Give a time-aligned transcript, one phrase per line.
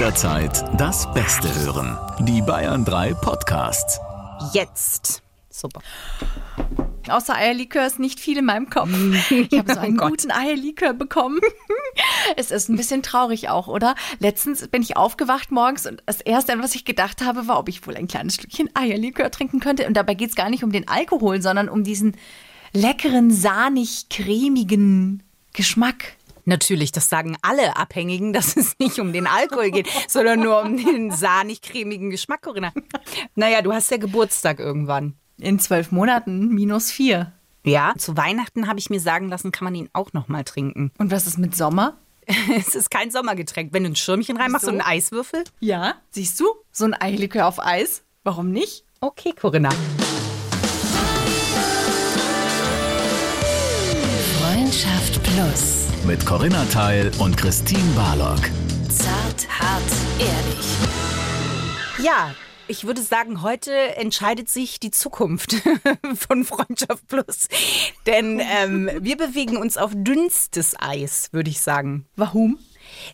[0.00, 1.98] Jederzeit das Beste hören.
[2.20, 4.00] Die Bayern 3 Podcasts.
[4.54, 5.22] Jetzt.
[5.50, 5.82] Super.
[7.06, 8.88] Außer Eierlikör ist nicht viel in meinem Kopf.
[9.30, 11.40] Ich habe so einen Oh guten Eierlikör bekommen.
[12.36, 13.94] Es ist ein bisschen traurig auch, oder?
[14.20, 17.68] Letztens bin ich aufgewacht morgens und das Erste, an was ich gedacht habe, war, ob
[17.68, 19.86] ich wohl ein kleines Stückchen Eierlikör trinken könnte.
[19.86, 22.16] Und dabei geht es gar nicht um den Alkohol, sondern um diesen
[22.72, 25.22] leckeren, sahnig-cremigen
[25.52, 26.16] Geschmack.
[26.44, 30.76] Natürlich, das sagen alle Abhängigen, dass es nicht um den Alkohol geht, sondern nur um
[30.76, 32.72] den sahnig-cremigen Geschmack, Corinna.
[33.34, 35.14] Naja, du hast ja Geburtstag irgendwann.
[35.38, 37.32] In zwölf Monaten minus vier.
[37.64, 40.92] Ja, zu Weihnachten habe ich mir sagen lassen, kann man ihn auch noch mal trinken.
[40.98, 41.96] Und was ist mit Sommer?
[42.56, 43.72] Es ist kein Sommergetränk.
[43.72, 44.74] Wenn du ein Schirmchen reinmachst Wieso?
[44.74, 45.44] und einen Eiswürfel.
[45.58, 46.46] Ja, siehst du?
[46.70, 48.02] So ein Eierlikör auf Eis.
[48.22, 48.84] Warum nicht?
[49.00, 49.70] Okay, Corinna.
[54.38, 55.79] Freundschaft Plus.
[56.06, 58.40] Mit Corinna Teil und Christine Barlock.
[58.88, 59.82] Zart, hart,
[60.18, 60.66] ehrlich.
[62.02, 62.34] Ja,
[62.68, 65.56] ich würde sagen, heute entscheidet sich die Zukunft
[66.14, 67.48] von Freundschaft Plus.
[68.06, 72.06] Denn ähm, wir bewegen uns auf dünnstes Eis, würde ich sagen.
[72.16, 72.58] Warum?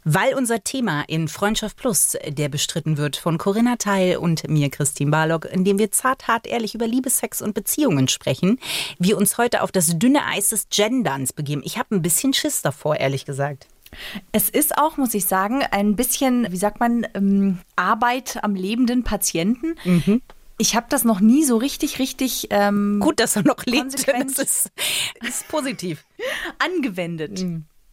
[0.05, 5.11] Weil unser Thema in Freundschaft Plus, der bestritten wird von Corinna Teil und mir, Christine
[5.11, 8.59] Barlock, in dem wir zart, hart, ehrlich über Liebe, Sex und Beziehungen sprechen,
[8.99, 11.63] wir uns heute auf das dünne Eis des Genderns begeben.
[11.65, 13.67] Ich habe ein bisschen Schiss davor, ehrlich gesagt.
[14.33, 19.05] Es ist auch, muss ich sagen, ein bisschen, wie sagt man, ähm, Arbeit am lebenden
[19.05, 19.77] Patienten.
[20.59, 24.09] Ich habe das noch nie so richtig, richtig ähm, Gut, dass er noch lebt.
[24.09, 24.71] Das ist,
[25.27, 26.05] ist positiv.
[26.59, 27.45] angewendet.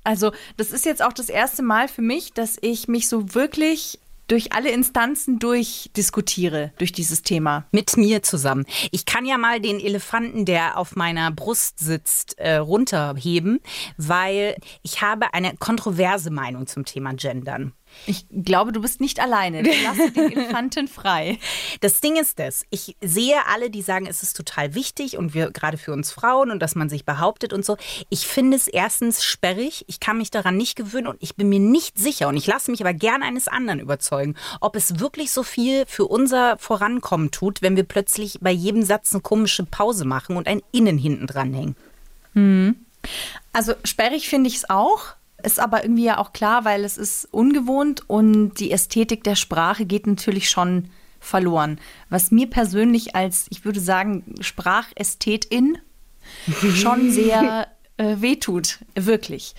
[0.03, 3.99] Also das ist jetzt auch das erste Mal für mich, dass ich mich so wirklich
[4.27, 7.65] durch alle Instanzen durchdiskutiere, durch dieses Thema.
[7.71, 8.65] Mit mir zusammen.
[8.91, 13.59] Ich kann ja mal den Elefanten, der auf meiner Brust sitzt, äh, runterheben,
[13.97, 17.73] weil ich habe eine kontroverse Meinung zum Thema Gendern.
[18.05, 19.63] Ich glaube, du bist nicht alleine.
[19.63, 21.39] Du lasse den Elefanten frei.
[21.81, 25.51] Das Ding ist das, ich sehe alle, die sagen, es ist total wichtig und wir
[25.51, 27.77] gerade für uns Frauen und dass man sich behauptet und so.
[28.09, 31.59] Ich finde es erstens sperrig, ich kann mich daran nicht gewöhnen und ich bin mir
[31.59, 35.43] nicht sicher und ich lasse mich aber gern eines anderen überzeugen, ob es wirklich so
[35.43, 40.35] viel für unser Vorankommen tut, wenn wir plötzlich bei jedem Satz eine komische Pause machen
[40.37, 41.75] und ein Innen hinten dranhängen.
[43.51, 45.15] Also sperrig finde ich es auch.
[45.43, 49.85] Ist aber irgendwie ja auch klar, weil es ist ungewohnt und die Ästhetik der Sprache
[49.85, 50.89] geht natürlich schon
[51.19, 51.79] verloren.
[52.09, 55.77] Was mir persönlich als, ich würde sagen, Sprachästhetin
[56.75, 57.67] schon sehr
[57.97, 59.55] äh, wehtut, wirklich.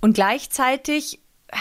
[0.00, 1.56] Und gleichzeitig äh,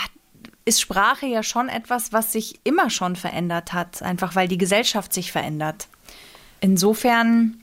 [0.65, 5.13] ist Sprache ja schon etwas, was sich immer schon verändert hat, einfach weil die Gesellschaft
[5.13, 5.88] sich verändert.
[6.59, 7.61] Insofern,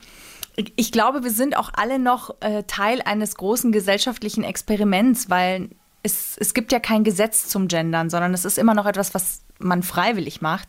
[0.76, 5.70] ich glaube, wir sind auch alle noch äh, Teil eines großen gesellschaftlichen Experiments, weil
[6.04, 9.42] es, es gibt ja kein Gesetz zum Gendern, sondern es ist immer noch etwas, was
[9.58, 10.68] man freiwillig macht.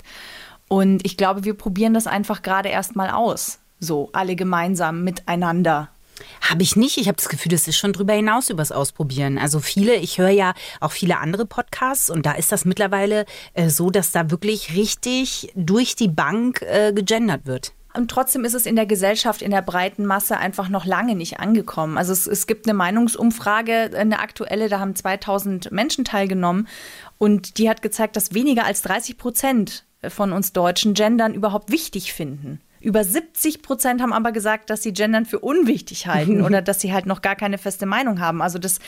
[0.68, 3.60] Und ich glaube, wir probieren das einfach gerade erst mal aus.
[3.80, 5.90] So, alle gemeinsam miteinander.
[6.42, 6.98] Habe ich nicht.
[6.98, 9.38] Ich habe das Gefühl, das ist schon drüber hinaus übers Ausprobieren.
[9.38, 13.70] Also viele, ich höre ja auch viele andere Podcasts und da ist das mittlerweile äh,
[13.70, 17.74] so, dass da wirklich richtig durch die Bank äh, gegendert wird.
[17.96, 21.40] Und trotzdem ist es in der Gesellschaft, in der breiten Masse einfach noch lange nicht
[21.40, 21.98] angekommen.
[21.98, 26.68] Also es, es gibt eine Meinungsumfrage, eine aktuelle, da haben 2000 Menschen teilgenommen
[27.18, 32.14] und die hat gezeigt, dass weniger als 30 Prozent von uns Deutschen Gendern überhaupt wichtig
[32.14, 32.60] finden.
[32.82, 36.94] Über 70 Prozent haben aber gesagt, dass sie Gendern für unwichtig halten oder dass sie
[36.94, 38.42] halt noch gar keine feste Meinung haben.
[38.42, 38.80] Also das,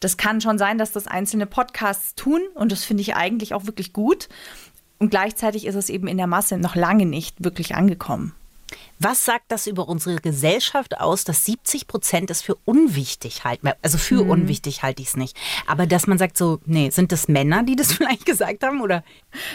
[0.00, 3.66] das kann schon sein, dass das einzelne Podcasts tun und das finde ich eigentlich auch
[3.66, 4.28] wirklich gut.
[4.98, 8.34] Und gleichzeitig ist es eben in der Masse noch lange nicht wirklich angekommen.
[8.98, 13.70] Was sagt das über unsere Gesellschaft aus, dass 70 Prozent es für unwichtig halten?
[13.82, 15.36] Also für unwichtig halte ich es nicht.
[15.66, 18.80] Aber dass man sagt so, nee, sind das Männer, die das vielleicht gesagt haben?
[18.82, 19.02] Oder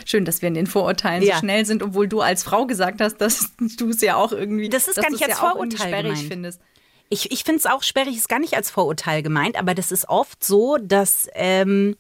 [0.06, 1.36] Schön, dass wir in den Vorurteilen Ja.
[1.36, 4.70] so schnell sind, obwohl du als Frau gesagt hast, dass du es ja auch irgendwie.
[4.70, 6.20] Das ist gar nicht als ja Vorurteil gemeint.
[6.28, 6.62] findest.
[7.10, 10.10] Ich, ich finde es auch sperrig, ist gar nicht als Vorurteil gemeint, aber das ist
[10.10, 11.28] oft so, dass.
[11.34, 11.96] Ähm,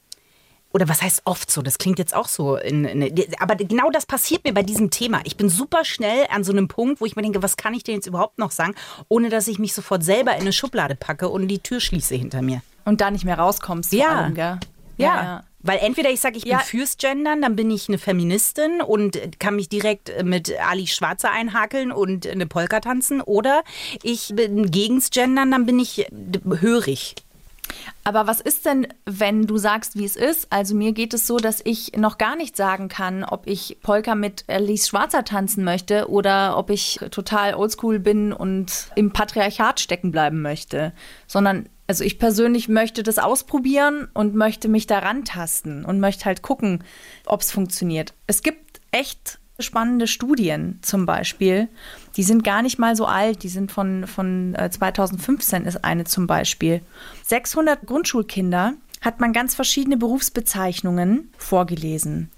[0.75, 1.61] oder was heißt oft so?
[1.61, 2.57] Das klingt jetzt auch so.
[2.57, 5.21] In, in, aber genau das passiert mir bei diesem Thema.
[5.23, 7.85] Ich bin super schnell an so einem Punkt, wo ich mir denke, was kann ich
[7.85, 8.75] denn jetzt überhaupt noch sagen,
[9.07, 12.41] ohne dass ich mich sofort selber in eine Schublade packe und die Tür schließe hinter
[12.41, 12.61] mir.
[12.83, 13.93] Und da nicht mehr rauskommst.
[13.93, 14.05] Ja.
[14.05, 14.59] Vor allem, gell?
[14.97, 15.43] Ja.
[15.61, 16.59] Weil entweder ich sage, ich bin Ja.
[16.59, 21.93] fürs Gendern, dann bin ich eine Feministin und kann mich direkt mit Ali Schwarzer einhakeln
[21.93, 23.21] und eine Polka tanzen.
[23.21, 23.63] Oder
[24.03, 26.05] ich bin gegens Gendern, dann bin ich
[26.59, 27.15] hörig.
[28.03, 30.51] Aber was ist denn, wenn du sagst, wie es ist?
[30.51, 34.15] Also mir geht es so, dass ich noch gar nicht sagen kann, ob ich Polka
[34.15, 40.11] mit Alice Schwarzer tanzen möchte oder ob ich total oldschool bin und im Patriarchat stecken
[40.11, 40.93] bleiben möchte.
[41.27, 46.41] Sondern Also ich persönlich möchte das ausprobieren und möchte mich daran tasten und möchte halt
[46.41, 46.83] gucken,
[47.25, 48.13] ob es funktioniert.
[48.27, 51.69] Es gibt echt spannende Studien zum Beispiel.
[52.17, 56.03] Die sind gar nicht mal so alt, die sind von, von 2015 äh, ist eine
[56.03, 56.81] zum Beispiel.
[57.23, 58.73] 600 Grundschulkinder
[59.05, 62.31] hat man ganz verschiedene Berufsbezeichnungen vorgelesen.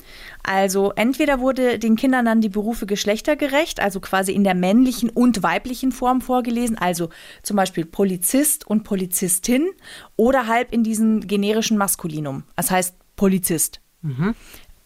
[0.43, 5.43] Also entweder wurde den Kindern dann die Berufe geschlechtergerecht, also quasi in der männlichen und
[5.43, 7.09] weiblichen Form vorgelesen, also
[7.41, 9.69] zum Beispiel Polizist und Polizistin
[10.17, 13.79] oder halb in diesem generischen Maskulinum, das heißt Polizist.
[14.01, 14.35] Mhm.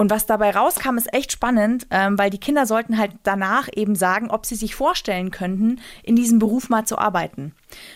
[0.02, 3.94] Und was dabei rauskam, ist echt spannend, ähm, weil die Kinder sollten halt danach eben
[3.94, 7.54] sagen, ob sie sich vorstellen könnten, in diesem Beruf mal zu arbeiten.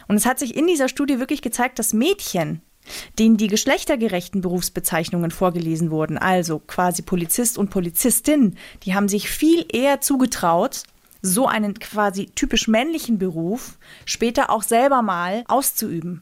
[0.07, 2.62] Und es hat sich in dieser Studie wirklich gezeigt, dass Mädchen,
[3.18, 9.66] denen die geschlechtergerechten Berufsbezeichnungen vorgelesen wurden, also quasi Polizist und Polizistin, die haben sich viel
[9.74, 10.84] eher zugetraut,
[11.24, 16.22] so einen quasi typisch männlichen Beruf später auch selber mal auszuüben.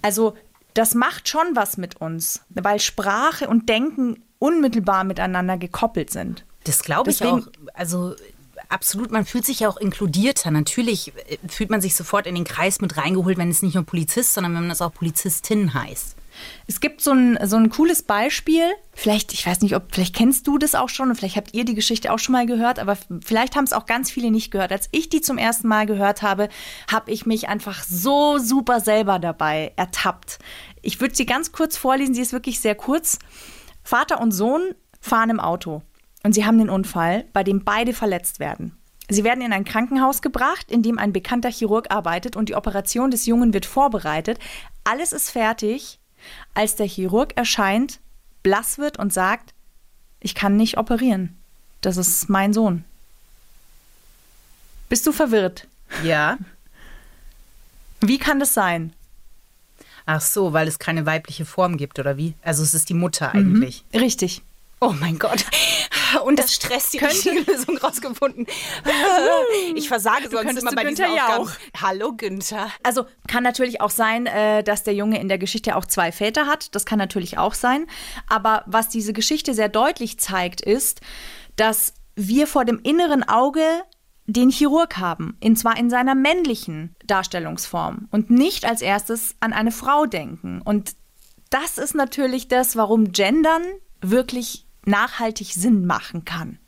[0.00, 0.36] Also
[0.74, 6.44] das macht schon was mit uns, weil Sprache und Denken unmittelbar miteinander gekoppelt sind.
[6.64, 7.42] Das glaube ich auch.
[7.74, 8.14] Also
[8.68, 10.50] absolut, man fühlt sich ja auch inkludierter.
[10.50, 13.84] Natürlich äh, fühlt man sich sofort in den Kreis mit reingeholt, wenn es nicht nur
[13.84, 16.16] Polizist, sondern wenn es auch Polizistin heißt.
[16.66, 18.64] Es gibt so ein, so ein cooles Beispiel.
[18.92, 21.64] Vielleicht, ich weiß nicht, ob, vielleicht kennst du das auch schon und vielleicht habt ihr
[21.64, 24.72] die Geschichte auch schon mal gehört, aber vielleicht haben es auch ganz viele nicht gehört.
[24.72, 26.48] Als ich die zum ersten Mal gehört habe,
[26.90, 30.38] habe ich mich einfach so super selber dabei ertappt.
[30.82, 33.18] Ich würde sie ganz kurz vorlesen, sie ist wirklich sehr kurz.
[33.86, 35.80] Vater und Sohn fahren im Auto
[36.24, 38.76] und sie haben den Unfall, bei dem beide verletzt werden.
[39.08, 43.12] Sie werden in ein Krankenhaus gebracht, in dem ein bekannter Chirurg arbeitet und die Operation
[43.12, 44.40] des Jungen wird vorbereitet.
[44.82, 46.00] Alles ist fertig,
[46.52, 48.00] als der Chirurg erscheint,
[48.42, 49.54] blass wird und sagt,
[50.18, 51.36] ich kann nicht operieren.
[51.80, 52.84] Das ist mein Sohn.
[54.88, 55.68] Bist du verwirrt?
[56.02, 56.38] Ja.
[58.00, 58.92] Wie kann das sein?
[60.06, 62.34] Ach so, weil es keine weibliche Form gibt, oder wie?
[62.42, 63.84] Also es ist die Mutter eigentlich.
[63.92, 64.00] Mhm.
[64.00, 64.42] Richtig.
[64.80, 65.44] Oh mein Gott.
[66.24, 68.46] Und das stresst die richtige Lösung rausgefunden.
[69.74, 71.50] Ich versage sonst immer bei Günther diesen ja auch.
[71.80, 72.70] Hallo Günther.
[72.82, 76.46] Also kann natürlich auch sein, äh, dass der Junge in der Geschichte auch zwei Väter
[76.46, 76.74] hat.
[76.74, 77.86] Das kann natürlich auch sein.
[78.28, 81.00] Aber was diese Geschichte sehr deutlich zeigt, ist,
[81.56, 83.82] dass wir vor dem inneren Auge
[84.26, 89.72] den Chirurg haben, und zwar in seiner männlichen Darstellungsform und nicht als erstes an eine
[89.72, 90.60] Frau denken.
[90.62, 90.96] Und
[91.50, 93.62] das ist natürlich das, warum Gendern
[94.00, 96.58] wirklich nachhaltig Sinn machen kann.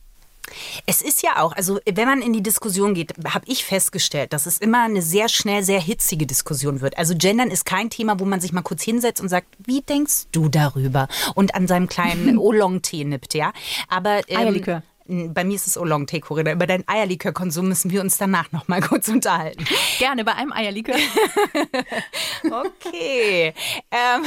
[0.86, 4.46] Es ist ja auch, also wenn man in die Diskussion geht, habe ich festgestellt, dass
[4.46, 6.96] es immer eine sehr schnell, sehr hitzige Diskussion wird.
[6.96, 10.28] Also Gendern ist kein Thema, wo man sich mal kurz hinsetzt und sagt, wie denkst
[10.32, 11.08] du darüber?
[11.34, 13.52] Und an seinem kleinen Oolong-Tee nippt, ja.
[13.88, 16.52] Aber ähm, Eierlikör bei mir ist es Oolong-Tee, Corinna.
[16.52, 19.64] Über deinen Eierlikörkonsum müssen wir uns danach noch mal kurz unterhalten.
[19.98, 20.96] Gerne, bei einem Eierlikör.
[22.44, 23.54] okay.
[23.90, 24.24] Ähm,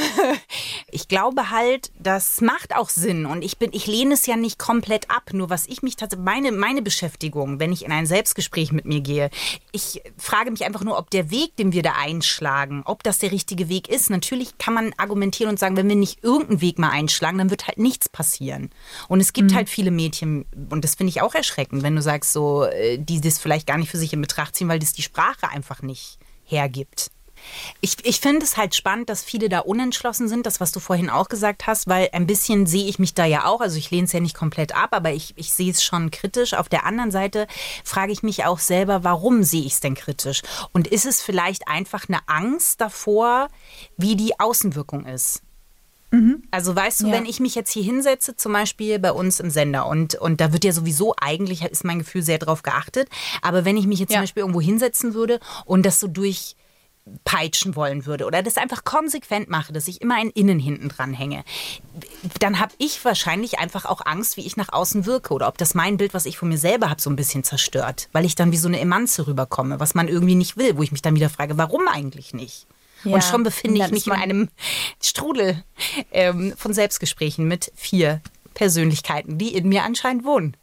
[0.92, 3.24] ich glaube halt, das macht auch Sinn.
[3.24, 5.30] Und ich bin, ich lehne es ja nicht komplett ab.
[5.32, 9.00] Nur was ich mich tatsächlich, meine, meine Beschäftigung, wenn ich in ein Selbstgespräch mit mir
[9.00, 9.30] gehe,
[9.72, 13.32] ich frage mich einfach nur, ob der Weg, den wir da einschlagen, ob das der
[13.32, 14.10] richtige Weg ist.
[14.10, 17.66] Natürlich kann man argumentieren und sagen, wenn wir nicht irgendeinen Weg mal einschlagen, dann wird
[17.66, 18.70] halt nichts passieren.
[19.08, 19.56] Und es gibt mhm.
[19.56, 23.22] halt viele Mädchen, und das finde ich auch erschreckend, wenn du sagst, so, äh, die
[23.22, 26.18] das vielleicht gar nicht für sich in Betracht ziehen, weil das die Sprache einfach nicht
[26.44, 27.10] hergibt.
[27.80, 31.10] Ich, ich finde es halt spannend, dass viele da unentschlossen sind, das, was du vorhin
[31.10, 33.60] auch gesagt hast, weil ein bisschen sehe ich mich da ja auch.
[33.60, 36.54] Also ich lehne es ja nicht komplett ab, aber ich, ich sehe es schon kritisch.
[36.54, 37.46] Auf der anderen Seite
[37.84, 40.42] frage ich mich auch selber, warum sehe ich es denn kritisch?
[40.72, 43.48] Und ist es vielleicht einfach eine Angst davor,
[43.96, 45.42] wie die Außenwirkung ist?
[46.12, 46.42] Mhm.
[46.50, 47.12] Also weißt du, ja.
[47.14, 50.52] wenn ich mich jetzt hier hinsetze, zum Beispiel bei uns im Sender und, und da
[50.52, 53.08] wird ja sowieso eigentlich, ist mein Gefühl sehr drauf geachtet,
[53.40, 54.16] aber wenn ich mich jetzt ja.
[54.18, 56.54] zum Beispiel irgendwo hinsetzen würde und das so durch
[57.24, 61.12] peitschen wollen würde oder das einfach konsequent mache, dass ich immer ein Innen hinten dran
[61.12, 61.44] hänge,
[62.38, 65.74] dann habe ich wahrscheinlich einfach auch Angst, wie ich nach außen wirke oder ob das
[65.74, 68.52] mein Bild, was ich von mir selber habe, so ein bisschen zerstört, weil ich dann
[68.52, 71.30] wie so eine Emanze rüberkomme, was man irgendwie nicht will, wo ich mich dann wieder
[71.30, 72.66] frage, warum eigentlich nicht?
[73.04, 73.14] Ja.
[73.14, 74.48] Und schon befinde ich mich in einem
[75.02, 75.64] Strudel
[76.12, 78.20] ähm, von Selbstgesprächen mit vier
[78.54, 80.56] Persönlichkeiten, die in mir anscheinend wohnen.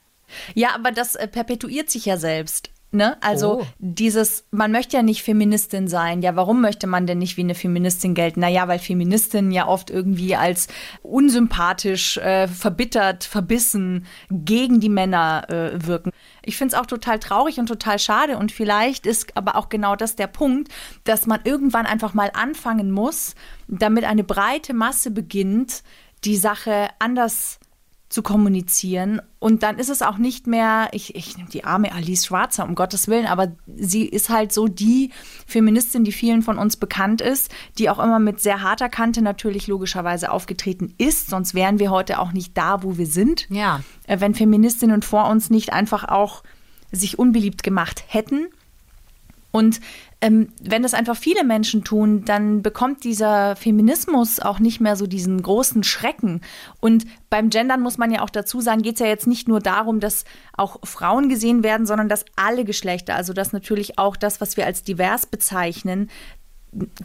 [0.53, 2.69] Ja, aber das äh, perpetuiert sich ja selbst.
[2.91, 3.21] Ne?
[3.21, 3.65] Also oh.
[3.77, 6.23] dieses, man möchte ja nicht Feministin sein.
[6.23, 8.39] Ja, warum möchte man denn nicht wie eine Feministin gelten?
[8.39, 10.69] Naja, weil Feministinnen ja oft irgendwie als
[11.03, 16.09] unsympathisch, äh, verbittert, verbissen gegen die Männer äh, wirken.
[16.41, 18.37] Ich finde es auch total traurig und total schade.
[18.37, 20.69] Und vielleicht ist aber auch genau das der Punkt,
[21.03, 23.35] dass man irgendwann einfach mal anfangen muss,
[23.67, 25.83] damit eine breite Masse beginnt,
[26.23, 27.58] die Sache anders
[28.09, 29.21] zu kommunizieren.
[29.37, 32.73] Und dann ist es auch nicht mehr, ich, ich nehme die arme Alice Schwarzer, um
[32.73, 35.11] Gottes Willen, aber sie ist halt so die
[35.45, 39.67] Feministin, die vielen von uns bekannt ist, die auch immer mit sehr harter Kante natürlich
[39.67, 41.29] logischerweise aufgetreten ist.
[41.29, 43.47] Sonst wären wir heute auch nicht da, wo wir sind.
[43.49, 43.81] Ja.
[44.07, 46.43] Äh, Wenn Feministinnen vor uns nicht einfach auch
[46.91, 48.47] sich unbeliebt gemacht hätten.
[49.51, 49.79] Und
[50.21, 55.07] ähm, wenn das einfach viele Menschen tun, dann bekommt dieser Feminismus auch nicht mehr so
[55.07, 56.41] diesen großen Schrecken.
[56.79, 59.59] Und beim Gendern muss man ja auch dazu sagen, geht es ja jetzt nicht nur
[59.59, 64.39] darum, dass auch Frauen gesehen werden, sondern dass alle Geschlechter, also dass natürlich auch das,
[64.39, 66.09] was wir als divers bezeichnen,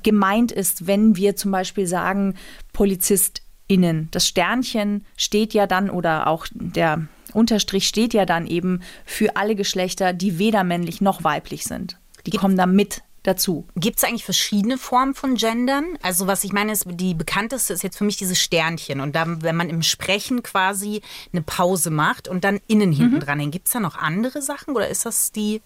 [0.02, 2.34] gemeint ist, wenn wir zum Beispiel sagen,
[2.74, 4.08] PolizistInnen.
[4.10, 9.54] Das Sternchen steht ja dann oder auch der Unterstrich steht ja dann eben für alle
[9.54, 11.98] Geschlechter, die weder männlich noch weiblich sind.
[12.26, 13.66] Die kommen da mit dazu.
[13.74, 15.98] Gibt es eigentlich verschiedene Formen von Gendern?
[16.02, 19.00] Also was ich meine ist, die bekannteste ist jetzt für mich dieses Sternchen.
[19.00, 21.02] Und dann, wenn man im Sprechen quasi
[21.32, 24.76] eine Pause macht und dann innen hinten dran hängt, gibt es da noch andere Sachen
[24.76, 25.60] oder ist das die...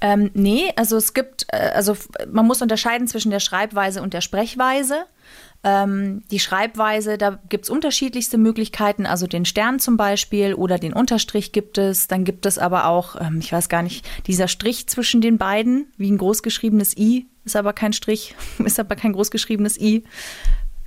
[0.00, 1.96] Ähm, nee, also es gibt, äh, also
[2.30, 5.06] man muss unterscheiden zwischen der Schreibweise und der Sprechweise.
[5.66, 10.92] Ähm, die Schreibweise, da gibt es unterschiedlichste Möglichkeiten, also den Stern zum Beispiel oder den
[10.92, 12.06] Unterstrich gibt es.
[12.06, 15.86] Dann gibt es aber auch, ähm, ich weiß gar nicht, dieser Strich zwischen den beiden,
[15.96, 20.04] wie ein großgeschriebenes I, ist aber kein Strich, ist aber kein großgeschriebenes I.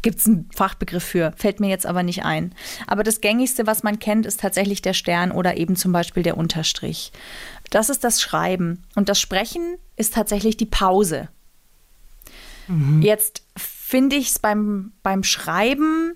[0.07, 2.55] Gibt es einen Fachbegriff für, fällt mir jetzt aber nicht ein.
[2.87, 6.37] Aber das gängigste, was man kennt, ist tatsächlich der Stern oder eben zum Beispiel der
[6.37, 7.11] Unterstrich.
[7.71, 8.85] Das ist das Schreiben.
[8.95, 11.27] Und das Sprechen ist tatsächlich die Pause.
[13.01, 16.15] Jetzt finde ich es beim, beim Schreiben,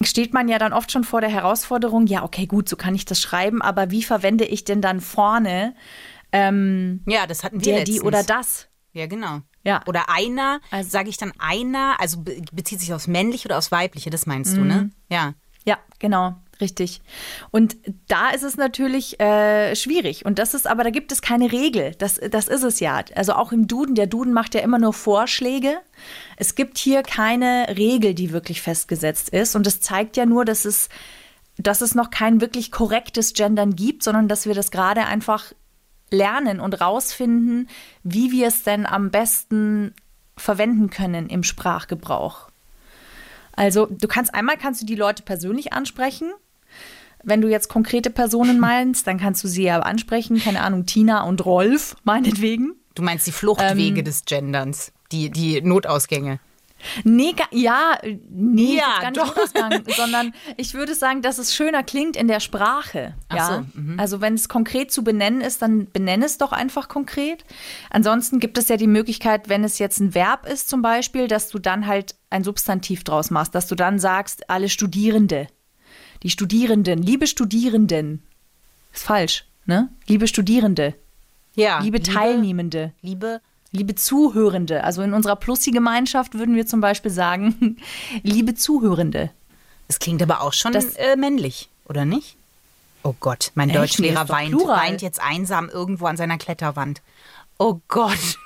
[0.00, 3.04] steht man ja dann oft schon vor der Herausforderung, ja, okay, gut, so kann ich
[3.04, 5.76] das schreiben, aber wie verwende ich denn dann vorne
[6.32, 8.00] ähm, Ja, das hatten wir der, letztens.
[8.00, 8.66] die oder das?
[8.92, 9.42] Ja, genau.
[9.64, 9.80] Ja.
[9.86, 13.72] Oder einer, Also- sage ich dann einer, also be bezieht sich aufs männliche oder aufs
[13.72, 14.90] weibliche, das meinst du, ne?
[15.10, 15.34] Ja.
[15.66, 17.00] Ja, genau, richtig.
[17.50, 20.26] Und da ist es natürlich äh, schwierig.
[20.26, 21.94] Und das ist aber, da gibt es keine Regel.
[21.96, 23.02] Das, das ist es ja.
[23.14, 25.78] Also auch im Duden, der Duden macht ja immer nur Vorschläge.
[26.36, 29.56] Es gibt hier keine Regel, die wirklich festgesetzt ist.
[29.56, 30.90] Und das zeigt ja nur, dass es,
[31.56, 35.54] dass es noch kein wirklich korrektes Gendern gibt, sondern dass wir das gerade einfach
[36.10, 37.68] lernen und rausfinden,
[38.02, 39.94] wie wir es denn am besten
[40.36, 42.48] verwenden können im Sprachgebrauch.
[43.52, 46.32] Also du kannst einmal kannst du die Leute persönlich ansprechen.
[47.22, 51.22] Wenn du jetzt konkrete Personen meinst, dann kannst du sie ja ansprechen, keine Ahnung, Tina
[51.22, 52.74] und Rolf, meinetwegen.
[52.94, 54.04] Du meinst die Fluchtwege Ähm.
[54.04, 56.38] des Genderns, die, die Notausgänge.
[57.04, 59.34] Nee, ja, nee, Ja, gar nicht doch.
[59.34, 63.14] Notausgang, sondern ich würde sagen, dass es schöner klingt in der Sprache.
[63.28, 63.64] Ach Ja?
[63.72, 63.98] so, mhm.
[63.98, 67.44] Also wenn es konkret zu benennen ist, dann benenne es doch einfach konkret.
[67.90, 71.48] Ansonsten gibt es ja die Möglichkeit, wenn es jetzt ein Verb ist zum Beispiel, dass
[71.48, 75.46] du dann halt ein Substantiv draus machst, dass du dann sagst, alle Studierende,
[76.22, 78.22] die Studierenden, liebe Studierenden,
[78.92, 79.88] ist falsch, ne?
[80.06, 80.94] Liebe Studierende,
[81.54, 81.80] Ja.
[81.80, 82.92] liebe Teilnehmende.
[83.00, 83.40] Liebe.
[83.74, 87.76] Liebe Zuhörende, also in unserer Plussi-Gemeinschaft würden wir zum Beispiel sagen,
[88.22, 89.30] liebe Zuhörende.
[89.88, 92.36] Es klingt aber auch schon Das- äh, männlich, oder nicht?
[93.02, 93.74] Oh Gott, mein Echt?
[93.78, 97.02] Nee, Deutschlehrer doch weint, weint jetzt einsam irgendwo an seiner Kletterwand.
[97.66, 98.38] Oh Gott.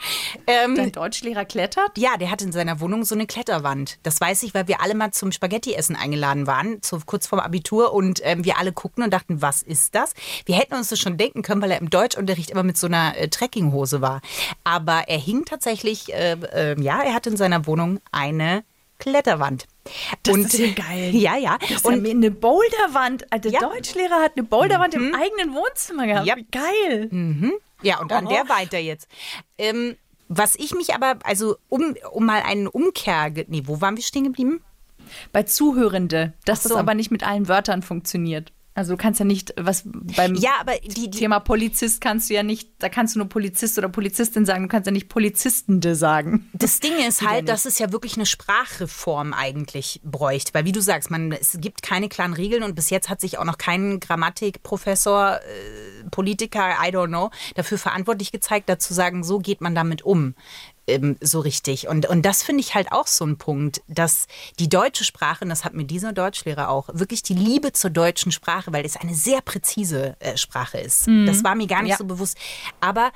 [0.47, 1.99] Ähm, Dein Deutschlehrer klettert?
[1.99, 3.99] Ja, der hat in seiner Wohnung so eine Kletterwand.
[4.05, 7.93] Das weiß ich, weil wir alle mal zum Spaghetti-Essen eingeladen waren, so kurz vorm Abitur.
[7.93, 10.15] Und ähm, wir alle guckten und dachten, was ist das?
[10.47, 13.17] Wir hätten uns das schon denken können, weil er im Deutschunterricht immer mit so einer
[13.17, 14.21] äh, Trekkinghose war.
[14.63, 18.63] Aber er hing tatsächlich, äh, äh, ja, er hatte in seiner Wohnung eine
[19.01, 19.67] Kletterwand.
[20.23, 21.11] Das und, ist ja geil.
[21.13, 21.59] Ja, ja.
[21.69, 23.27] Das Und und eine Boulderwand.
[23.33, 23.59] Der Ja.
[23.59, 26.27] Deutschlehrer hat eine Boulderwand im eigenen Wohnzimmer gehabt.
[26.29, 26.37] Ja.
[26.53, 27.09] Geil.
[27.83, 28.31] Ja, und an Oh.
[28.31, 29.09] der weiter jetzt.
[29.57, 29.97] Ähm,
[30.29, 34.25] was ich mich aber, also um, um mal einen Umkehr, nee, wo waren wir stehen
[34.25, 34.63] geblieben?
[35.33, 36.69] Bei Zuhörende, dass so.
[36.71, 38.53] das aber nicht mit allen Wörtern funktioniert.
[38.79, 42.35] Also du kannst ja nicht, was beim Ja, aber die, die Thema Polizist kannst du
[42.35, 45.97] ja nicht, da kannst du nur Polizist oder Polizistin sagen, du kannst ja nicht Polizistende
[45.97, 46.49] sagen.
[46.53, 50.55] Das Ding ist halt, dass es ja wirklich eine Sprachreform eigentlich bräuchte.
[50.55, 53.39] Weil wie du sagst, man, es gibt keine klaren Regeln und bis jetzt hat sich
[53.39, 59.41] auch noch kein Grammatikprofessor, äh, Politiker, I don't know, dafür verantwortlich gezeigt, dazu sagen, so
[59.41, 60.37] geht man damit um.
[60.89, 61.87] Ähm, so richtig.
[61.89, 64.27] Und, und das finde ich halt auch so ein Punkt, dass
[64.59, 68.33] die deutsche Sprache, und das hat mir dieser Deutschlehrer auch, wirklich die Liebe zur deutschen
[68.33, 71.07] Sprache, weil es eine sehr präzise äh, Sprache ist.
[71.27, 71.97] Das war mir gar nicht Ja.
[71.99, 72.37] so bewusst.
[72.81, 73.13] Aber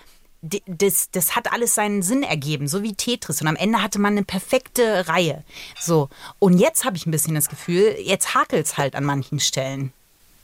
[0.67, 3.41] das, das hat alles seinen Sinn ergeben, so wie Tetris.
[3.41, 5.45] Und am Ende hatte man eine perfekte Reihe.
[5.81, 6.09] So.
[6.41, 9.93] Und jetzt habe ich ein bisschen das Gefühl, jetzt hakelt es halt an manchen Stellen.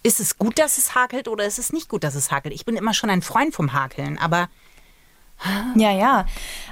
[0.04, 2.54] Ist es gut, dass es hakelt oder ist es nicht gut, dass es hakelt?
[2.54, 4.48] Ich bin immer schon ein Freund vom Hakeln, aber
[5.76, 6.26] Ja, ja.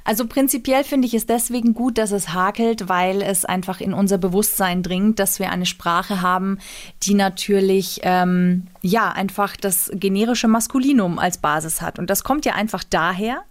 [0.05, 4.19] Also prinzipiell finde ich es deswegen gut, dass es hakelt, weil es einfach in unser
[4.19, 6.59] Bewusstsein dringt, dass wir eine Sprache haben,
[7.03, 11.99] die natürlich ähm, ja einfach das generische Maskulinum als Basis hat.
[11.99, 13.43] Und das kommt ja einfach daher,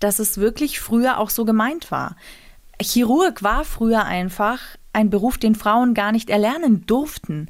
[0.00, 2.16] dass es wirklich früher auch so gemeint war.
[2.80, 4.60] Chirurg war früher einfach
[4.92, 7.48] ein Beruf, den Frauen gar nicht erlernen durften.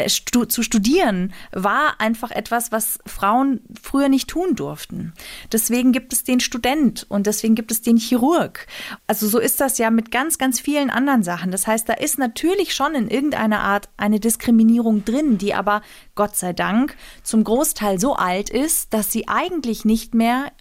[0.00, 5.12] Äh, stu zu studieren war einfach etwas, was Frauen früher nicht tun durften.
[5.52, 8.66] Deswegen gibt es den Student und deswegen gibt es den Chirurg.
[9.06, 11.50] Also so ist das ja mit ganz, ganz vielen anderen Sachen.
[11.50, 15.82] Das heißt, da ist natürlich schon in irgendeiner Art eine Diskriminierung drin, die aber
[16.14, 20.52] Gott sei Dank zum Großteil so alt ist, dass sie eigentlich nicht mehr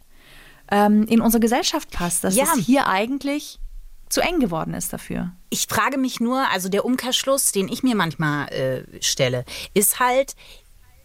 [0.71, 2.23] ähm, in unsere Gesellschaft passt.
[2.23, 2.45] Dass Ja.
[2.55, 3.59] es hier eigentlich
[4.09, 5.31] zu eng geworden ist dafür.
[5.49, 10.35] Ich frage mich nur, also der Umkehrschluss, den ich mir manchmal äh, stelle, ist halt,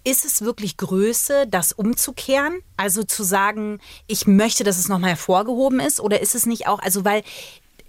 [0.04, 2.61] ist es wirklich Größe, das umzukehren?
[2.76, 6.00] Also zu sagen, ich möchte, dass es nochmal hervorgehoben ist?
[6.00, 7.23] Oder ist es nicht auch, also weil,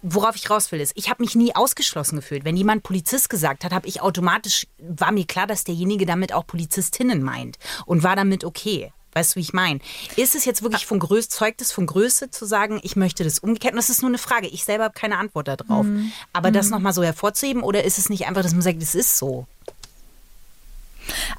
[0.01, 2.45] worauf ich raus will, ist, ich habe mich nie ausgeschlossen gefühlt.
[2.45, 6.47] Wenn jemand Polizist gesagt hat, habe ich automatisch, war mir klar, dass derjenige damit auch
[6.47, 8.91] Polizistinnen meint und war damit okay.
[9.15, 9.79] Weißt du, wie ich meine?
[10.17, 13.39] Ist es jetzt wirklich von Größe, zeugt es von Größe zu sagen, ich möchte das
[13.39, 13.73] umgekehrt?
[13.73, 14.47] Und das ist nur eine Frage.
[14.47, 15.85] Ich selber habe keine Antwort darauf.
[16.33, 19.17] Aber das nochmal so hervorzuheben oder ist es nicht einfach, dass man sagt, es ist
[19.17, 19.47] so?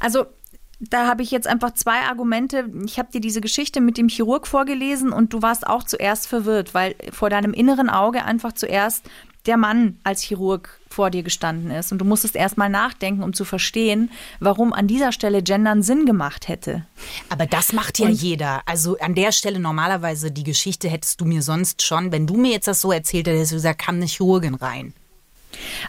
[0.00, 0.25] Also
[0.80, 2.71] da habe ich jetzt einfach zwei Argumente.
[2.85, 6.75] Ich habe dir diese Geschichte mit dem Chirurg vorgelesen und du warst auch zuerst verwirrt,
[6.75, 9.04] weil vor deinem inneren Auge einfach zuerst
[9.47, 11.93] der Mann als Chirurg vor dir gestanden ist.
[11.93, 14.11] Und du musstest erst mal nachdenken, um zu verstehen,
[14.41, 16.87] warum an dieser Stelle Gendern Sinn gemacht hätte.
[17.29, 18.62] Aber das macht ja jeder.
[18.67, 22.53] Also an der Stelle normalerweise die Geschichte hättest du mir sonst schon, wenn du mir
[22.53, 24.95] jetzt das so erzählt hättest, du gesagt, kam eine Chirurgin rein.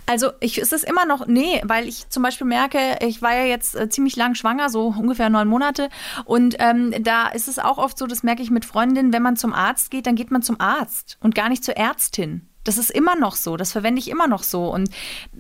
[0.06, 3.44] Also ich, es ist immer noch, nee, weil ich zum Beispiel merke, ich war ja
[3.44, 5.90] jetzt äh, ziemlich lang schwanger, so ungefähr neun Monate.
[6.26, 9.36] Und ähm, da ist es auch oft so, das merke ich mit Freundinnen, wenn man
[9.36, 12.48] zum Arzt geht, dann geht man zum Arzt und gar nicht zur Ärztin.
[12.68, 14.74] Das ist immer noch so, das verwende ich immer noch so.
[14.74, 14.90] Und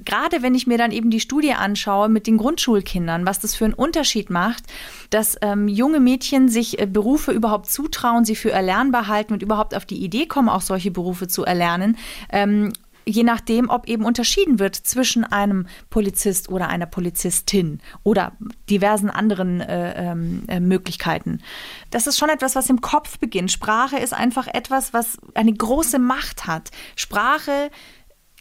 [0.05, 3.65] gerade wenn ich mir dann eben die Studie anschaue mit den Grundschulkindern, was das für
[3.65, 4.63] einen Unterschied macht,
[5.09, 9.75] dass ähm, junge Mädchen sich äh, Berufe überhaupt zutrauen, sie für erlernbar halten und überhaupt
[9.75, 11.97] auf die Idee kommen, auch solche Berufe zu erlernen.
[12.31, 12.71] Ähm,
[13.07, 18.33] je nachdem, ob eben unterschieden wird zwischen einem Polizist oder einer Polizistin oder
[18.69, 21.41] diversen anderen äh, ähm, äh, Möglichkeiten.
[21.89, 23.51] Das ist schon etwas, was im Kopf beginnt.
[23.51, 26.71] Sprache ist einfach etwas, was eine große Macht hat.
[26.95, 27.71] Sprache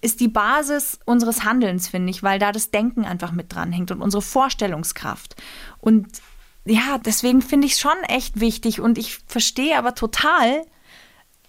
[0.03, 4.03] ist die Basis unseres Handelns, finde ich, weil da das Denken einfach mit dranhängt und
[4.03, 5.37] unsere Vorstellungskraft.
[5.79, 6.07] Und
[6.65, 10.63] ja, deswegen finde ich es schon echt wichtig und ich verstehe aber total,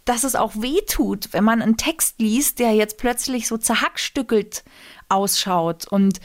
[0.08, 4.64] dass es auch weh tut, wenn man einen Text liest, der jetzt plötzlich so zerhackstückelt
[5.10, 6.20] ausschaut und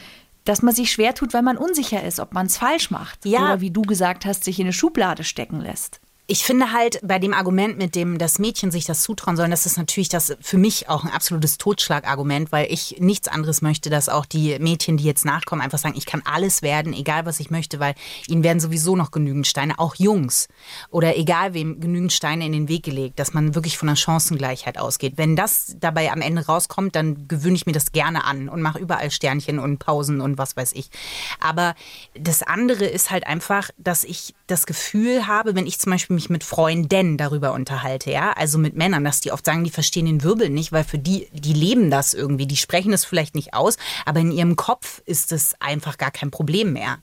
[0.44, 3.24] dass man sich schwer tut, weil man unsicher ist, ob man es falsch macht.
[3.24, 3.44] Ja.
[3.44, 6.00] Oder wie du gesagt hast, sich in eine Schublade stecken lässt.
[6.32, 9.66] Ich finde halt bei dem Argument, mit dem das Mädchen sich das zutrauen soll, das
[9.66, 14.08] ist natürlich das für mich auch ein absolutes Totschlagargument, weil ich nichts anderes möchte, dass
[14.08, 17.50] auch die Mädchen, die jetzt nachkommen, einfach sagen, ich kann alles werden, egal was ich
[17.50, 17.94] möchte, weil
[18.28, 20.48] ihnen werden sowieso noch genügend Steine, auch Jungs
[20.88, 24.78] oder egal wem genügend Steine in den Weg gelegt, dass man wirklich von einer Chancengleichheit
[24.78, 25.18] ausgeht.
[25.18, 28.78] Wenn das dabei am Ende rauskommt, dann gewöhne ich mir das gerne an und mache
[28.78, 30.88] überall Sternchen und Pausen und was weiß ich.
[31.40, 31.74] Aber
[32.18, 36.21] das andere ist halt einfach, dass ich das Gefühl habe, wenn ich zum Beispiel mich
[36.30, 40.22] mit Freunden darüber unterhalte, ja, also mit Männern, dass die oft sagen, die verstehen den
[40.22, 43.76] Wirbel nicht, weil für die, die leben das irgendwie, die sprechen es vielleicht nicht aus,
[44.04, 46.98] aber in ihrem Kopf ist es einfach gar kein Problem mehr.